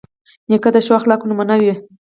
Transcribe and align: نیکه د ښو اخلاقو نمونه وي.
نیکه 0.49 0.69
د 0.75 0.77
ښو 0.85 0.93
اخلاقو 1.01 1.29
نمونه 1.29 1.55
وي. 1.61 1.73